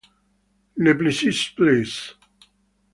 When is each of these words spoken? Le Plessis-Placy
Le 0.77 0.97
Plessis-Placy 0.97 2.17